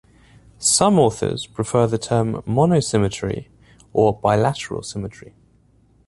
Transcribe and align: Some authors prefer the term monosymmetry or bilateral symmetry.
Some 0.57 0.97
authors 0.97 1.45
prefer 1.45 1.85
the 1.85 1.99
term 1.99 2.41
monosymmetry 2.47 3.49
or 3.93 4.17
bilateral 4.19 4.81
symmetry. 4.81 5.35